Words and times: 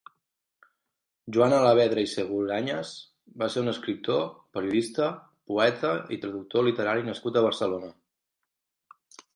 Joan 1.35 1.53
Alavedra 1.57 2.05
i 2.05 2.09
Segurañas 2.13 2.93
va 3.43 3.51
ser 3.57 3.63
un 3.67 3.73
escriptor, 3.75 4.25
periodista, 4.59 5.11
poeta 5.53 5.93
i 6.17 6.21
traductor 6.27 6.69
literari 6.71 7.09
nascut 7.13 7.37
a 7.43 7.47
Barcelona. 7.51 7.95